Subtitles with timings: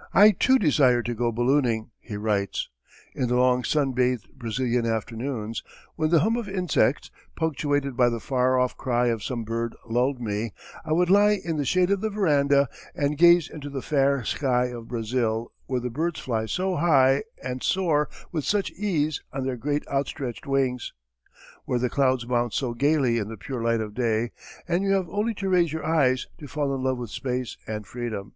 [0.14, 2.70] _)]I too desired to go ballooning [he writes].
[3.14, 5.62] In the long sun bathed Brazilian afternoons,
[5.94, 10.22] when the hum of insects, punctuated by the far off cry of some bird lulled
[10.22, 10.54] me,
[10.86, 14.68] I would lie in the shade of the veranda and gaze into the fair sky
[14.68, 19.58] of Brazil where the birds fly so high and soar with such ease on their
[19.58, 20.94] great outstretched wings;
[21.66, 24.32] where the clouds mount so gaily in the pure light of day,
[24.66, 27.86] and you have only to raise your eyes to fall in love with space and
[27.86, 28.32] freedom.